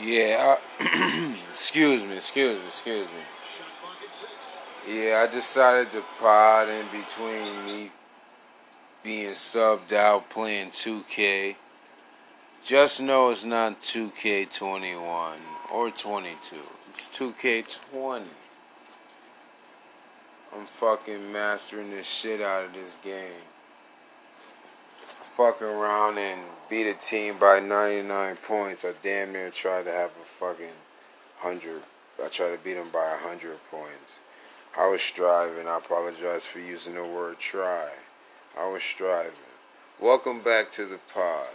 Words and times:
Yeah, 0.00 0.56
I, 0.80 1.34
excuse 1.50 2.04
me, 2.04 2.16
excuse 2.16 2.58
me, 2.58 2.66
excuse 2.66 3.06
me. 3.06 3.22
Yeah, 4.88 5.24
I 5.26 5.30
decided 5.30 5.92
to 5.92 6.02
pod 6.18 6.68
in 6.68 6.86
between 6.90 7.64
me 7.64 7.90
being 9.02 9.32
subbed 9.32 9.92
out 9.92 10.30
playing 10.30 10.70
2K. 10.70 11.56
Just 12.64 13.00
know 13.00 13.30
it's 13.30 13.44
not 13.44 13.80
2K21 13.82 15.34
or 15.72 15.90
22. 15.90 16.56
It's 16.88 17.08
2K20. 17.08 18.22
I'm 20.56 20.66
fucking 20.66 21.32
mastering 21.32 21.90
the 21.90 22.02
shit 22.02 22.40
out 22.40 22.64
of 22.64 22.74
this 22.74 22.96
game. 22.96 23.42
Fucking 25.40 25.66
around 25.66 26.18
and 26.18 26.42
beat 26.68 26.86
a 26.86 26.92
team 26.92 27.38
by 27.38 27.60
99 27.60 28.36
points. 28.46 28.84
I 28.84 28.92
damn 29.02 29.32
near 29.32 29.48
tried 29.48 29.84
to 29.84 29.90
have 29.90 30.10
a 30.10 30.26
fucking 30.26 30.76
100. 31.40 31.80
I 32.22 32.28
tried 32.28 32.50
to 32.50 32.58
beat 32.62 32.74
them 32.74 32.90
by 32.92 33.08
100 33.22 33.56
points. 33.70 34.18
I 34.78 34.86
was 34.88 35.00
striving. 35.00 35.66
I 35.66 35.78
apologize 35.78 36.44
for 36.44 36.58
using 36.58 36.94
the 36.94 37.06
word 37.06 37.38
try. 37.38 37.88
I 38.54 38.68
was 38.68 38.82
striving. 38.82 39.32
Welcome 39.98 40.42
back 40.42 40.72
to 40.72 40.84
the 40.84 40.98
pod. 41.14 41.46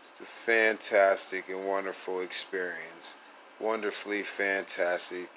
It's 0.00 0.20
a 0.20 0.24
fantastic 0.24 1.48
and 1.48 1.66
wonderful 1.66 2.20
experience. 2.20 3.14
Wonderfully 3.58 4.22
fantastic. 4.22 5.30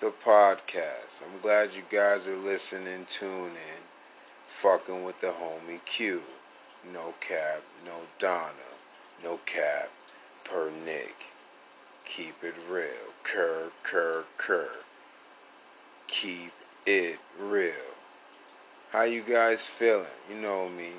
The 0.00 0.10
podcast. 0.10 1.22
I'm 1.22 1.40
glad 1.40 1.76
you 1.76 1.82
guys 1.88 2.26
are 2.26 2.36
listening, 2.36 3.06
tuning, 3.08 3.86
fucking 4.60 5.04
with 5.04 5.20
the 5.20 5.28
homie 5.28 5.84
Q. 5.84 6.22
No 6.84 7.14
cap, 7.20 7.62
no 7.84 8.02
Donna, 8.18 8.52
no 9.22 9.38
cap, 9.46 9.90
per 10.44 10.70
Nick. 10.70 11.14
Keep 12.04 12.42
it 12.42 12.54
real. 12.68 13.12
Kerr, 13.22 13.70
kerr, 13.82 14.24
kerr. 14.38 14.70
Keep 16.06 16.52
it 16.86 17.18
real. 17.38 17.72
How 18.90 19.02
you 19.02 19.22
guys 19.22 19.66
feeling? 19.66 20.06
You 20.30 20.36
know 20.36 20.68
me. 20.68 20.92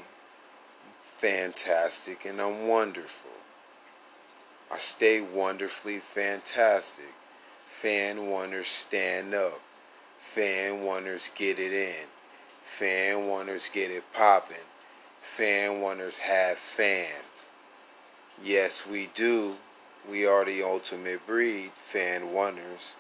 Fantastic 1.17 2.25
and 2.25 2.39
I'm 2.39 2.67
wonderful. 2.67 3.31
I 4.71 4.77
stay 4.77 5.19
wonderfully 5.19 5.97
fantastic. 5.97 7.13
Fan 7.81 8.27
wonders 8.27 8.67
stand 8.67 9.33
up. 9.33 9.59
Fan 10.21 10.83
wonders 10.83 11.31
get 11.33 11.57
it 11.57 11.73
in. 11.73 12.05
Fan 12.63 13.27
wonders 13.27 13.69
get 13.73 13.89
it 13.89 14.03
popping. 14.13 14.57
Fan 15.35 15.79
wonders 15.79 16.17
have 16.17 16.57
fans. 16.57 17.49
Yes, 18.43 18.85
we 18.85 19.09
do. 19.13 19.55
We 20.09 20.25
are 20.25 20.43
the 20.43 20.63
ultimate 20.63 21.25
breed, 21.25 21.71
fan 21.71 22.33
wonders. 22.33 22.95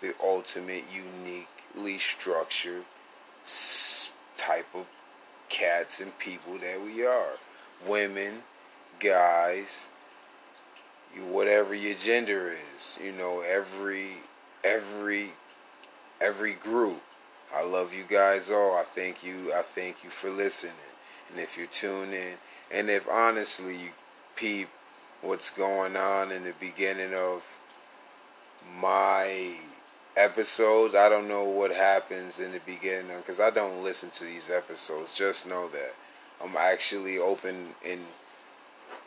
The 0.00 0.14
ultimate, 0.20 0.84
uniquely 0.92 1.98
structured 1.98 2.84
type 4.36 4.66
of 4.74 4.86
cats 5.48 6.00
and 6.00 6.18
people 6.18 6.58
that 6.58 6.82
we 6.82 7.06
are. 7.06 7.38
Women, 7.86 8.42
guys, 8.98 9.86
you 11.14 11.22
whatever 11.22 11.72
your 11.74 11.94
gender 11.94 12.56
is, 12.76 12.96
you 13.02 13.12
know, 13.12 13.42
every 13.42 14.22
every 14.64 15.30
every 16.20 16.54
group. 16.54 17.02
I 17.54 17.62
love 17.62 17.94
you 17.94 18.04
guys 18.08 18.50
all. 18.50 18.76
I 18.76 18.82
thank 18.82 19.22
you. 19.22 19.52
I 19.54 19.62
thank 19.62 20.02
you 20.02 20.10
for 20.10 20.30
listening. 20.30 20.95
And 21.36 21.42
if 21.42 21.58
you're 21.58 21.66
tuned 21.66 22.14
in, 22.14 22.36
and 22.72 22.88
if 22.88 23.06
honestly 23.10 23.76
you 23.76 23.90
peep 24.36 24.70
what's 25.20 25.54
going 25.54 25.94
on 25.94 26.32
in 26.32 26.44
the 26.44 26.54
beginning 26.58 27.12
of 27.12 27.42
my 28.80 29.56
episodes. 30.16 30.94
I 30.94 31.10
don't 31.10 31.28
know 31.28 31.44
what 31.44 31.72
happens 31.72 32.40
in 32.40 32.52
the 32.52 32.60
beginning 32.60 33.18
because 33.18 33.38
I 33.38 33.50
don't 33.50 33.84
listen 33.84 34.08
to 34.12 34.24
these 34.24 34.48
episodes. 34.48 35.14
Just 35.14 35.46
know 35.46 35.68
that 35.68 35.94
I'm 36.42 36.56
actually 36.56 37.18
open 37.18 37.74
and 37.86 38.00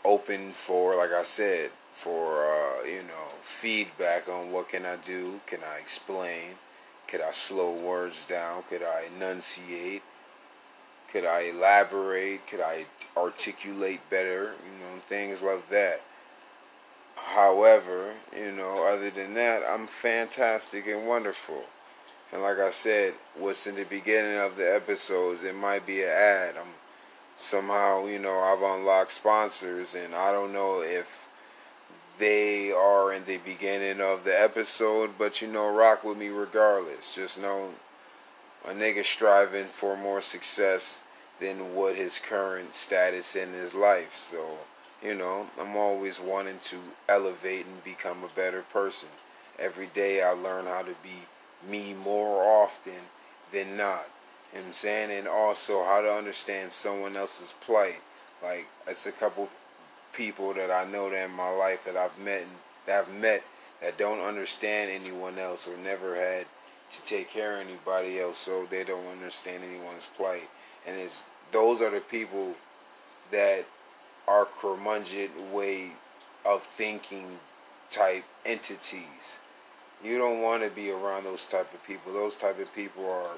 open 0.06 0.52
for, 0.52 0.98
like 0.98 1.12
I 1.12 1.24
said, 1.24 1.72
for 1.94 2.46
uh, 2.46 2.84
you 2.84 3.02
know 3.02 3.34
feedback 3.42 4.30
on 4.30 4.52
what 4.52 4.70
can 4.70 4.86
I 4.86 4.98
do. 4.98 5.42
Can 5.48 5.62
I 5.68 5.80
explain? 5.80 6.60
Could 7.08 7.22
I 7.22 7.32
slow 7.32 7.74
words 7.74 8.28
down? 8.28 8.62
Could 8.70 8.84
I 8.84 9.06
enunciate? 9.16 10.04
Could 11.12 11.26
I 11.26 11.42
elaborate? 11.42 12.48
Could 12.48 12.62
I 12.62 12.86
articulate 13.18 14.02
better? 14.10 14.54
You 14.64 14.80
know, 14.80 15.02
things 15.08 15.42
like 15.42 15.70
that. 15.70 16.02
However, 17.16 18.14
you 18.36 18.52
know, 18.52 18.88
other 18.88 19.10
than 19.10 19.34
that, 19.34 19.64
I'm 19.68 19.88
fantastic 19.88 20.88
and 20.88 21.08
wonderful. 21.08 21.64
And 22.32 22.42
like 22.42 22.60
I 22.60 22.72
said, 22.72 23.14
what's 23.38 23.68
in 23.68 23.76
the 23.76 23.84
beginning 23.84 24.38
of 24.38 24.56
the 24.56 24.76
episodes, 24.76 25.44
it 25.44 25.56
might 25.56 25.86
be 25.86 26.04
an 26.04 26.10
ad. 26.10 26.56
I'm 26.58 26.74
somehow, 27.36 28.06
you 28.06 28.20
know, 28.20 28.38
I've 28.40 28.62
unlocked 28.62 29.12
sponsors, 29.12 29.96
and 29.96 30.14
I 30.14 30.32
don't 30.32 30.54
know 30.54 30.82
if 30.82 31.26
they 32.20 32.72
are 32.72 33.14
in 33.14 33.26
the 33.26 33.38
beginning 33.38 34.02
of 34.02 34.26
the 34.26 34.40
episode, 34.40 35.12
but 35.18 35.42
you 35.42 35.48
know, 35.48 35.74
rock 35.74 36.04
with 36.04 36.18
me 36.18 36.28
regardless. 36.28 37.16
Just 37.16 37.42
know 37.42 37.70
a 38.68 38.72
nigga 38.72 39.04
striving 39.04 39.66
for 39.66 39.96
more 39.98 40.22
success 40.22 41.04
than 41.40 41.74
what 41.74 41.96
his 41.96 42.20
current 42.20 42.76
status 42.76 43.36
in 43.36 43.54
his 43.54 43.74
life. 43.74 44.16
So 44.16 44.60
you 45.04 45.16
know, 45.16 45.48
I'm 45.60 45.78
always 45.78 46.20
wanting 46.20 46.60
to 46.64 46.78
elevate 47.08 47.66
and 47.66 47.84
become 47.84 48.24
a 48.24 48.36
better 48.36 48.62
person. 48.62 49.10
Every 49.58 49.88
day 49.88 50.22
I 50.22 50.32
learn 50.32 50.66
how 50.66 50.82
to 50.82 50.96
be 51.02 51.26
me 51.70 51.94
more 51.94 52.44
often 52.44 53.08
than 53.52 53.78
not. 53.78 54.08
You 54.54 54.60
know 54.60 54.68
I'm 54.68 54.74
saying? 54.74 55.12
And 55.12 55.28
also 55.28 55.84
how 55.84 56.02
to 56.02 56.12
understand 56.12 56.72
someone 56.72 57.16
else's 57.16 57.54
plight. 57.62 58.02
Like, 58.44 58.68
it's 58.88 59.06
a 59.06 59.12
couple 59.12 59.50
people 60.14 60.54
that 60.54 60.72
I 60.72 60.90
know 60.90 61.10
that 61.10 61.30
in 61.30 61.36
my 61.36 61.50
life 61.50 61.86
that 61.86 61.96
I've 61.96 62.18
met 62.18 62.46
that 62.86 63.06
I've 63.06 63.22
met 63.22 63.44
that 63.82 63.98
don't 63.98 64.20
understand 64.20 64.90
anyone 64.90 65.38
else 65.38 65.68
or 65.68 65.78
never 65.78 66.16
had 66.16 66.46
to 66.92 67.06
take 67.06 67.30
care 67.30 67.60
of 67.60 67.68
anybody 67.68 68.20
else 68.20 68.40
so 68.40 68.66
they 68.70 68.84
don't 68.84 69.08
understand 69.08 69.64
anyone's 69.64 70.08
plight. 70.18 70.50
And 70.88 70.98
it's 70.98 71.28
those 71.52 71.82
are 71.82 71.90
the 71.90 72.00
people 72.00 72.56
that 73.32 73.66
are 74.28 74.46
curmudgeon 74.46 75.52
way 75.52 75.92
of 76.46 76.64
thinking 76.64 77.40
type 77.92 78.24
entities. 78.46 79.40
You 80.04 80.18
don't 80.18 80.42
want 80.42 80.64
to 80.64 80.70
be 80.70 80.92
around 80.92 81.26
those 81.26 81.46
type 81.46 81.74
of 81.74 81.84
people. 81.86 82.14
Those 82.14 82.36
type 82.36 82.60
of 82.60 82.74
people 82.74 83.10
are 83.10 83.38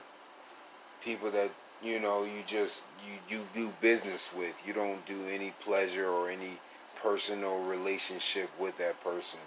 people 1.03 1.31
that 1.31 1.49
you 1.83 1.99
know 1.99 2.23
you 2.23 2.43
just 2.45 2.83
you, 3.07 3.37
you 3.37 3.43
do 3.53 3.73
business 3.81 4.31
with. 4.35 4.55
You 4.65 4.73
don't 4.73 5.05
do 5.05 5.17
any 5.31 5.53
pleasure 5.61 6.07
or 6.07 6.29
any 6.29 6.59
personal 7.01 7.63
relationship 7.63 8.49
with 8.59 8.77
that 8.77 9.01
person 9.03 9.39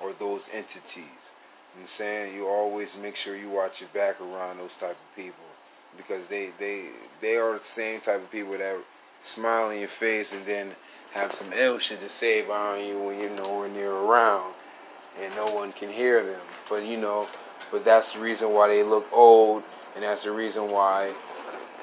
or 0.00 0.12
those 0.12 0.50
entities. 0.52 1.32
I'm 1.78 1.86
saying 1.86 2.34
you 2.34 2.46
always 2.46 2.98
make 2.98 3.16
sure 3.16 3.36
you 3.36 3.50
watch 3.50 3.80
your 3.80 3.90
back 3.90 4.20
around 4.20 4.58
those 4.58 4.76
type 4.76 4.92
of 4.92 5.16
people 5.16 5.44
because 5.96 6.28
they 6.28 6.50
they 6.58 6.86
they 7.20 7.36
are 7.36 7.58
the 7.58 7.64
same 7.64 8.00
type 8.00 8.22
of 8.22 8.30
people 8.30 8.56
that 8.58 8.76
smile 9.22 9.70
in 9.70 9.80
your 9.80 9.88
face 9.88 10.32
and 10.32 10.44
then 10.46 10.70
have 11.12 11.32
some 11.32 11.52
ill 11.52 11.78
shit 11.78 12.00
to 12.00 12.08
say 12.08 12.44
about 12.44 12.82
you 12.82 12.98
when 12.98 13.18
you're 13.18 13.30
nowhere 13.30 13.68
near 13.68 13.92
around 13.92 14.52
and 15.20 15.34
no 15.34 15.46
one 15.46 15.72
can 15.72 15.88
hear 15.88 16.22
them. 16.24 16.40
But 16.68 16.84
you 16.84 16.96
know, 16.96 17.26
but 17.70 17.84
that's 17.84 18.14
the 18.14 18.20
reason 18.20 18.52
why 18.52 18.68
they 18.68 18.82
look 18.82 19.06
old 19.12 19.62
and 19.94 20.04
that's 20.04 20.24
the 20.24 20.32
reason 20.32 20.70
why 20.70 21.12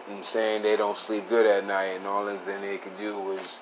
I'm 0.09 0.23
saying 0.23 0.63
they 0.63 0.77
don't 0.77 0.97
sleep 0.97 1.27
good 1.29 1.45
at 1.45 1.65
night 1.67 1.95
and 1.97 2.05
all 2.05 2.25
that 2.25 2.45
they 2.45 2.77
can 2.77 2.95
do 2.97 3.31
is 3.31 3.59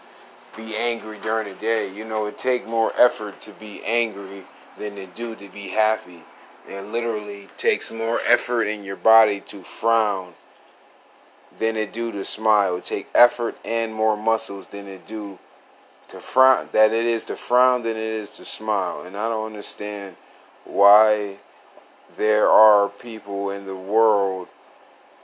be 0.56 0.76
angry 0.76 1.18
during 1.24 1.52
the 1.52 1.60
day. 1.60 1.94
You 1.94 2.06
know, 2.06 2.28
it 2.28 2.38
take 2.38 2.68
more 2.68 2.92
effort 2.98 3.42
to 3.42 3.52
be 3.52 3.82
angry 3.84 4.44
than 4.78 4.98
it 4.98 5.16
do 5.16 5.36
to 5.36 5.50
be 5.50 5.70
happy. 5.70 6.24
It 6.68 6.86
literally 6.86 7.50
takes 7.58 7.92
more 7.92 8.20
effort 8.28 8.64
in 8.64 8.84
your 8.84 8.96
body 8.96 9.42
to 9.42 9.64
frown 9.64 10.34
than 11.60 11.76
it 11.76 11.94
do 11.94 12.12
to 12.12 12.26
smile. 12.26 12.78
It 12.78 12.86
take 12.86 13.08
effort 13.14 13.58
and 13.64 13.94
more 13.94 14.18
muscles 14.18 14.68
than 14.68 14.88
it 14.88 15.06
do 15.06 15.40
to 16.08 16.20
frown 16.20 16.70
that 16.72 16.92
it 16.92 17.06
is 17.06 17.26
to 17.26 17.36
frown 17.36 17.84
than 17.84 17.98
it 17.98 17.98
is 17.98 18.32
to 18.32 18.46
smile. 18.46 19.02
And 19.02 19.16
I 19.16 19.30
don't 19.30 19.46
understand 19.46 20.16
why 20.66 21.38
there 22.18 22.48
are 22.48 22.88
people 22.90 23.50
in 23.50 23.66
the 23.66 23.76
world 23.76 24.48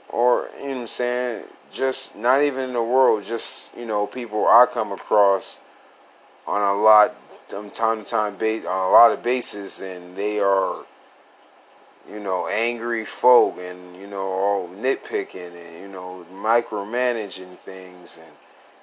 or 0.08 0.48
you 0.58 0.68
know 0.68 0.74
what 0.74 0.80
I'm 0.80 0.86
saying, 0.88 1.44
just 1.72 2.16
not 2.16 2.42
even 2.42 2.64
in 2.64 2.72
the 2.72 2.82
world, 2.82 3.24
just, 3.24 3.76
you 3.76 3.86
know, 3.86 4.06
people 4.06 4.46
I 4.46 4.66
come 4.72 4.92
across 4.92 5.60
on 6.46 6.60
a 6.60 6.80
lot 6.80 7.14
um, 7.54 7.70
time 7.70 8.04
to 8.04 8.10
time 8.10 8.36
base 8.36 8.64
on 8.64 8.88
a 8.88 8.92
lot 8.92 9.12
of 9.12 9.22
bases 9.22 9.80
and 9.80 10.16
they 10.16 10.40
are 10.40 10.84
you 12.10 12.18
know, 12.18 12.48
angry 12.48 13.04
folk 13.04 13.56
and, 13.58 13.96
you 13.96 14.06
know, 14.06 14.26
all 14.26 14.68
nitpicking 14.68 15.52
and, 15.54 15.82
you 15.82 15.88
know, 15.88 16.24
micromanaging 16.32 17.56
things 17.58 18.18
and 18.18 18.32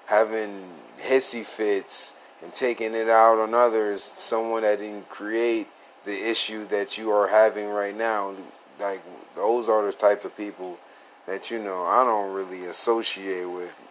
having 0.06 0.70
hissy 1.02 1.44
fits 1.44 2.14
and 2.44 2.54
taking 2.54 2.94
it 2.94 3.10
out 3.10 3.40
on 3.40 3.54
others, 3.54 4.14
someone 4.16 4.62
that 4.62 4.80
didn't 4.80 5.10
create 5.10 5.68
the 6.06 6.30
issue 6.30 6.66
that 6.68 6.98
you 6.98 7.12
are 7.12 7.28
having 7.28 7.68
right 7.68 7.96
now. 7.96 8.34
Like 8.80 9.02
those 9.36 9.68
are 9.68 9.86
the 9.86 9.92
type 9.92 10.24
of 10.24 10.38
people 10.38 10.78
that 11.26 11.52
you 11.52 11.60
know 11.60 11.84
I 11.84 12.04
don't 12.06 12.34
really 12.34 12.66
associate 12.66 13.50
with. 13.50 13.84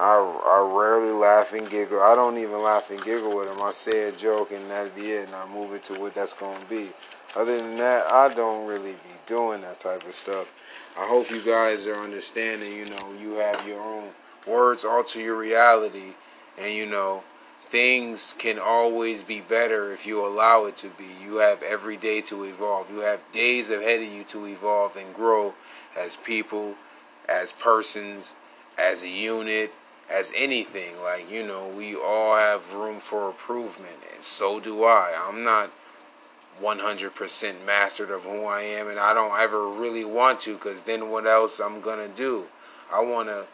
I, 0.00 0.16
I 0.16 0.72
rarely 0.72 1.12
laugh 1.12 1.52
and 1.52 1.68
giggle. 1.68 2.00
I 2.00 2.14
don't 2.14 2.38
even 2.38 2.62
laugh 2.62 2.90
and 2.90 3.02
giggle 3.02 3.36
with 3.36 3.48
them. 3.48 3.62
I 3.62 3.72
say 3.72 4.08
a 4.08 4.12
joke 4.12 4.50
and 4.50 4.70
that'd 4.70 4.96
be 4.96 5.10
it, 5.10 5.26
and 5.26 5.34
I 5.34 5.46
move 5.52 5.74
it 5.74 5.82
to 5.84 6.00
what 6.00 6.14
that's 6.14 6.32
going 6.32 6.58
to 6.58 6.66
be. 6.66 6.88
Other 7.36 7.58
than 7.58 7.76
that, 7.76 8.10
I 8.10 8.32
don't 8.32 8.66
really 8.66 8.92
be 8.92 9.14
doing 9.26 9.60
that 9.60 9.78
type 9.78 10.06
of 10.06 10.14
stuff. 10.14 10.52
I 10.98 11.06
hope 11.06 11.30
you 11.30 11.42
guys 11.42 11.86
are 11.86 11.96
understanding. 11.96 12.72
You 12.72 12.86
know, 12.86 13.12
you 13.20 13.34
have 13.34 13.66
your 13.68 13.80
own 13.80 14.08
words 14.46 14.86
alter 14.86 15.20
your 15.20 15.36
reality, 15.36 16.14
and 16.58 16.72
you 16.72 16.86
know 16.86 17.22
things 17.66 18.34
can 18.38 18.58
always 18.58 19.22
be 19.22 19.40
better 19.40 19.92
if 19.92 20.06
you 20.06 20.26
allow 20.26 20.64
it 20.64 20.76
to 20.78 20.88
be. 20.88 21.06
You 21.22 21.36
have 21.36 21.62
every 21.62 21.96
day 21.96 22.20
to 22.22 22.44
evolve. 22.44 22.90
You 22.90 23.00
have 23.00 23.20
days 23.32 23.70
ahead 23.70 24.00
of 24.00 24.08
you 24.08 24.24
to 24.24 24.46
evolve 24.46 24.96
and 24.96 25.14
grow 25.14 25.54
as 25.96 26.16
people, 26.16 26.74
as 27.28 27.52
persons, 27.52 28.34
as 28.76 29.04
a 29.04 29.08
unit, 29.08 29.72
as 30.10 30.32
anything. 30.36 31.00
Like, 31.02 31.30
you 31.30 31.46
know, 31.46 31.68
we 31.68 31.94
all 31.94 32.36
have 32.36 32.74
room 32.74 33.00
for 33.00 33.28
improvement, 33.28 33.96
and 34.12 34.22
so 34.22 34.60
do 34.60 34.84
I. 34.84 35.14
I'm 35.16 35.44
not 35.44 35.70
100% 36.62 37.54
mastered 37.64 38.10
of 38.10 38.22
who 38.22 38.44
I 38.44 38.62
am, 38.62 38.88
and 38.88 38.98
I 38.98 39.14
don't 39.14 39.38
ever 39.38 39.68
really 39.68 40.04
want 40.04 40.40
to 40.40 40.54
because 40.54 40.82
then 40.82 41.10
what 41.10 41.26
else 41.26 41.60
I'm 41.60 41.80
going 41.80 42.06
to 42.06 42.14
do? 42.14 42.46
I 42.92 43.00
want 43.00 43.28
to 43.28 43.46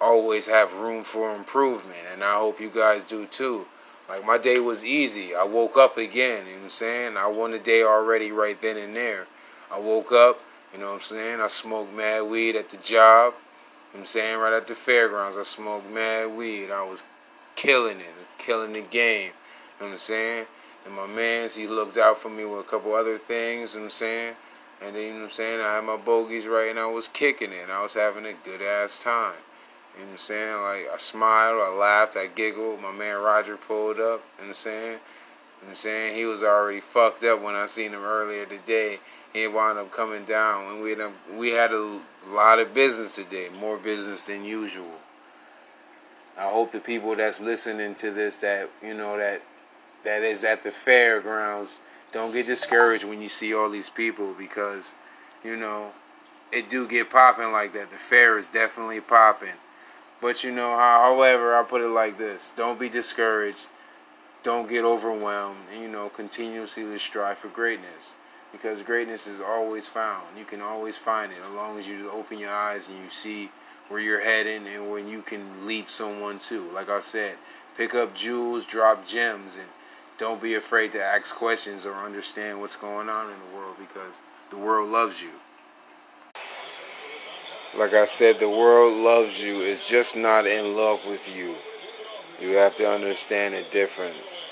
always 0.00 0.46
have 0.46 0.74
room 0.74 1.04
for 1.04 1.34
improvement, 1.34 2.00
and 2.12 2.22
I 2.22 2.34
hope 2.34 2.60
you 2.60 2.70
guys 2.70 3.04
do 3.04 3.26
too. 3.26 3.66
Like 4.08 4.26
my 4.26 4.36
day 4.36 4.58
was 4.58 4.84
easy. 4.84 5.34
I 5.34 5.44
woke 5.44 5.76
up 5.76 5.96
again, 5.96 6.46
you 6.46 6.52
know 6.52 6.58
what 6.58 6.64
I'm 6.64 6.70
saying? 6.70 7.16
I 7.16 7.28
won 7.28 7.52
the 7.52 7.58
day 7.58 7.82
already 7.82 8.30
right 8.30 8.60
then 8.60 8.76
and 8.76 8.94
there. 8.94 9.26
I 9.70 9.78
woke 9.78 10.12
up, 10.12 10.40
you 10.72 10.80
know 10.80 10.88
what 10.88 10.94
I'm 10.96 11.02
saying? 11.02 11.40
I 11.40 11.48
smoked 11.48 11.94
mad 11.94 12.22
weed 12.22 12.56
at 12.56 12.70
the 12.70 12.76
job. 12.78 13.34
I'm 13.94 14.06
saying 14.06 14.38
right 14.38 14.52
at 14.52 14.66
the 14.66 14.74
fairgrounds, 14.74 15.36
I 15.36 15.42
smoked 15.42 15.90
mad 15.90 16.34
weed. 16.36 16.70
I 16.70 16.82
was 16.82 17.02
killing 17.56 17.98
it, 17.98 18.14
killing 18.38 18.72
the 18.72 18.80
game. 18.80 19.32
You 19.78 19.86
know 19.86 19.86
what 19.86 19.92
I'm 19.92 19.98
saying? 19.98 20.46
And 20.86 20.94
my 20.94 21.06
man's, 21.06 21.54
he 21.54 21.66
looked 21.66 21.96
out 21.96 22.18
for 22.18 22.30
me 22.30 22.44
with 22.44 22.60
a 22.60 22.68
couple 22.68 22.94
other 22.94 23.18
things, 23.18 23.74
you 23.74 23.80
know 23.80 23.84
what 23.84 23.86
I'm 23.86 23.90
saying? 23.90 24.34
And 24.84 24.96
then, 24.96 25.02
you 25.02 25.12
know 25.12 25.18
what 25.20 25.24
I'm 25.26 25.30
saying? 25.30 25.60
I 25.60 25.74
had 25.74 25.84
my 25.84 25.96
bogeys 25.96 26.46
right 26.46 26.70
and 26.70 26.78
I 26.78 26.86
was 26.86 27.06
kicking 27.06 27.52
it 27.52 27.62
and 27.62 27.72
I 27.72 27.82
was 27.82 27.94
having 27.94 28.26
a 28.26 28.32
good 28.32 28.62
ass 28.62 28.98
time. 28.98 29.34
You 29.94 30.00
know 30.00 30.06
what 30.06 30.12
I'm 30.12 30.18
saying? 30.18 30.56
Like, 30.56 30.94
I 30.94 30.96
smiled, 30.98 31.60
I 31.60 31.68
laughed, 31.68 32.16
I 32.16 32.26
giggled. 32.26 32.80
My 32.80 32.90
man 32.90 33.18
Roger 33.18 33.56
pulled 33.56 34.00
up. 34.00 34.00
You 34.00 34.04
know 34.04 34.20
what 34.38 34.48
I'm 34.48 34.54
saying? 34.54 34.98
You 35.62 35.68
know 35.68 35.70
I'm 35.70 35.76
saying? 35.76 36.16
He 36.16 36.24
was 36.24 36.42
already 36.42 36.80
fucked 36.80 37.24
up 37.24 37.40
when 37.40 37.54
I 37.54 37.66
seen 37.66 37.92
him 37.92 38.02
earlier 38.02 38.44
today. 38.44 38.98
He 39.32 39.46
wound 39.46 39.78
up 39.78 39.90
coming 39.90 40.24
down. 40.24 40.74
And 40.74 40.82
we 40.82 40.90
had, 40.90 41.00
a, 41.00 41.12
we 41.34 41.50
had 41.50 41.72
a 41.72 42.00
lot 42.28 42.58
of 42.58 42.74
business 42.74 43.14
today, 43.14 43.48
more 43.48 43.78
business 43.78 44.24
than 44.24 44.44
usual. 44.44 44.98
I 46.38 46.50
hope 46.50 46.72
the 46.72 46.80
people 46.80 47.14
that's 47.14 47.40
listening 47.40 47.94
to 47.96 48.10
this 48.10 48.36
that, 48.38 48.68
you 48.82 48.94
know, 48.94 49.16
that 49.16 49.42
that 50.04 50.22
is 50.22 50.44
at 50.44 50.62
the 50.62 50.70
fairgrounds 50.70 51.78
don't 52.12 52.32
get 52.32 52.46
discouraged 52.46 53.04
when 53.04 53.22
you 53.22 53.28
see 53.28 53.54
all 53.54 53.70
these 53.70 53.88
people 53.88 54.34
because, 54.36 54.92
you 55.44 55.56
know, 55.56 55.92
it 56.52 56.68
do 56.68 56.86
get 56.86 57.10
popping 57.10 57.52
like 57.52 57.72
that. 57.72 57.90
The 57.90 57.96
fair 57.96 58.36
is 58.36 58.48
definitely 58.48 59.00
popping. 59.00 59.54
But 60.20 60.44
you 60.44 60.52
know, 60.52 60.76
however, 60.76 61.56
I 61.56 61.62
put 61.64 61.80
it 61.80 61.88
like 61.88 62.18
this: 62.18 62.52
don't 62.56 62.78
be 62.78 62.88
discouraged, 62.88 63.66
don't 64.42 64.68
get 64.68 64.84
overwhelmed, 64.84 65.60
and 65.72 65.82
you 65.82 65.88
know, 65.88 66.08
continuously 66.08 66.98
strive 66.98 67.38
for 67.38 67.48
greatness 67.48 68.12
because 68.52 68.82
greatness 68.82 69.26
is 69.26 69.40
always 69.40 69.88
found. 69.88 70.24
You 70.38 70.44
can 70.44 70.60
always 70.60 70.96
find 70.96 71.32
it 71.32 71.38
as 71.44 71.50
long 71.52 71.78
as 71.78 71.86
you 71.86 72.10
open 72.10 72.38
your 72.38 72.52
eyes 72.52 72.88
and 72.88 72.98
you 73.02 73.10
see 73.10 73.50
where 73.88 74.00
you're 74.00 74.20
heading 74.20 74.66
and 74.66 74.90
when 74.90 75.08
you 75.08 75.22
can 75.22 75.66
lead 75.66 75.88
someone 75.88 76.38
to. 76.38 76.70
Like 76.70 76.90
I 76.90 77.00
said, 77.00 77.36
pick 77.76 77.94
up 77.94 78.14
jewels, 78.14 78.66
drop 78.66 79.06
gems, 79.06 79.56
and 79.56 79.66
don't 80.18 80.40
be 80.42 80.54
afraid 80.54 80.92
to 80.92 81.02
ask 81.02 81.34
questions 81.34 81.86
or 81.86 81.94
understand 81.94 82.60
what's 82.60 82.76
going 82.76 83.08
on 83.08 83.30
in 83.30 83.36
the 83.50 83.56
world 83.56 83.76
because 83.78 84.12
the 84.50 84.58
world 84.58 84.90
loves 84.90 85.22
you. 85.22 85.30
Like 87.76 87.94
I 87.94 88.04
said, 88.04 88.38
the 88.38 88.50
world 88.50 88.98
loves 88.98 89.40
you. 89.40 89.62
It's 89.62 89.88
just 89.88 90.14
not 90.14 90.46
in 90.46 90.76
love 90.76 91.06
with 91.06 91.34
you. 91.34 91.54
You 92.42 92.56
have 92.56 92.74
to 92.76 92.90
understand 92.90 93.54
the 93.54 93.62
difference. 93.70 94.46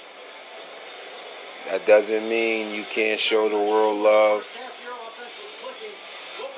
That 1.68 1.84
doesn't 1.86 2.28
mean 2.28 2.72
you 2.72 2.84
can't 2.84 3.18
show 3.18 3.48
the 3.48 3.56
world 3.56 3.98
love 3.98 4.48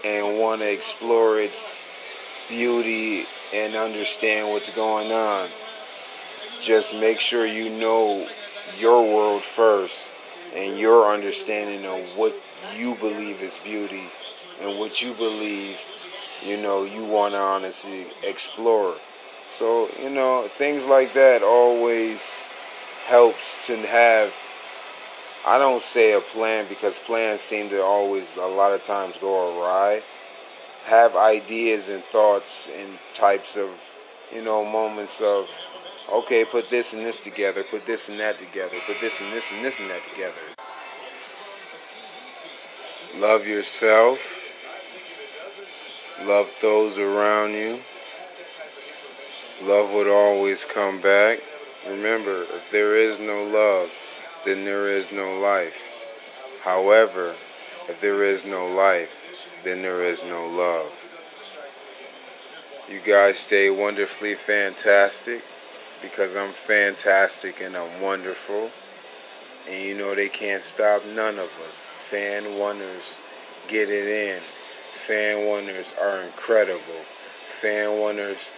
and 0.04 0.38
want 0.38 0.60
to 0.60 0.70
explore 0.70 1.38
its 1.38 1.88
beauty 2.50 3.24
and 3.54 3.74
understand 3.74 4.50
what's 4.50 4.74
going 4.76 5.10
on. 5.10 5.48
Just 6.60 6.94
make 6.94 7.18
sure 7.18 7.46
you 7.46 7.70
know 7.70 8.28
your 8.76 9.02
world 9.02 9.42
first 9.42 10.10
and 10.54 10.78
your 10.78 11.10
understanding 11.10 11.86
of 11.86 12.18
what 12.18 12.34
you 12.76 12.94
believe 12.96 13.40
is 13.40 13.56
beauty 13.64 14.04
and 14.60 14.78
what 14.78 15.00
you 15.00 15.14
believe 15.14 15.80
you 16.44 16.60
know, 16.60 16.82
you 16.84 17.04
want 17.04 17.34
to 17.34 17.40
honestly 17.40 18.06
explore. 18.24 18.96
So, 19.52 19.88
you 20.02 20.08
know, 20.08 20.48
things 20.48 20.86
like 20.86 21.12
that 21.12 21.42
always 21.42 22.40
helps 23.04 23.66
to 23.66 23.76
have, 23.76 24.32
I 25.46 25.58
don't 25.58 25.82
say 25.82 26.14
a 26.14 26.20
plan 26.20 26.64
because 26.70 26.98
plans 26.98 27.42
seem 27.42 27.68
to 27.68 27.82
always, 27.82 28.36
a 28.36 28.46
lot 28.46 28.72
of 28.72 28.82
times, 28.82 29.18
go 29.18 29.60
awry. 29.60 30.00
Have 30.86 31.16
ideas 31.16 31.90
and 31.90 32.02
thoughts 32.02 32.70
and 32.76 32.98
types 33.12 33.58
of, 33.58 33.68
you 34.34 34.42
know, 34.42 34.64
moments 34.64 35.20
of, 35.20 35.48
okay, 36.10 36.46
put 36.46 36.70
this 36.70 36.94
and 36.94 37.04
this 37.04 37.20
together, 37.20 37.62
put 37.62 37.84
this 37.84 38.08
and 38.08 38.18
that 38.18 38.38
together, 38.38 38.76
put 38.86 38.98
this 39.00 39.20
and 39.20 39.30
this 39.32 39.52
and 39.52 39.62
this 39.62 39.78
and 39.80 39.90
that 39.90 40.00
together. 40.10 40.40
Love 43.20 43.46
yourself 43.46 44.42
Love 46.26 46.56
those 46.62 46.98
around 46.98 47.50
you. 47.50 47.80
Love 49.62 49.92
would 49.92 50.08
always 50.08 50.64
come 50.64 51.00
back. 51.00 51.38
Remember, 51.88 52.42
if 52.42 52.70
there 52.70 52.96
is 52.96 53.18
no 53.20 53.42
love, 53.44 53.90
then 54.44 54.64
there 54.64 54.88
is 54.88 55.12
no 55.12 55.38
life. 55.40 56.60
However, 56.64 57.34
if 57.88 57.98
there 58.00 58.22
is 58.22 58.46
no 58.46 58.66
life, 58.66 59.60
then 59.64 59.82
there 59.82 60.02
is 60.02 60.24
no 60.24 60.46
love. 60.46 60.90
You 62.88 63.00
guys 63.00 63.38
stay 63.38 63.70
wonderfully 63.70 64.34
fantastic 64.34 65.42
because 66.00 66.36
I'm 66.36 66.52
fantastic 66.52 67.60
and 67.60 67.76
I'm 67.76 68.00
wonderful. 68.00 68.70
And 69.70 69.82
you 69.82 69.96
know 69.96 70.14
they 70.14 70.28
can't 70.28 70.62
stop 70.62 71.02
none 71.14 71.34
of 71.34 71.50
us. 71.66 71.86
Fan 72.10 72.42
wonders, 72.58 73.18
get 73.68 73.88
it 73.88 74.08
in. 74.08 74.40
Fan 75.02 75.48
Wonders 75.48 75.94
are 76.00 76.22
incredible. 76.22 77.02
Fan 77.60 77.98
Wonders 77.98 78.52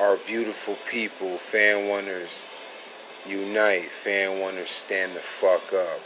are 0.00 0.16
beautiful 0.26 0.76
people. 0.90 1.36
Fan 1.38 1.88
Wonders 1.88 2.44
unite. 3.26 3.90
Fan 3.90 4.40
Wonders 4.40 4.70
stand 4.70 5.14
the 5.14 5.20
fuck 5.20 5.72
up. 5.72 6.00